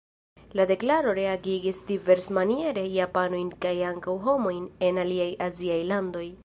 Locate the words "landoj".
5.95-6.31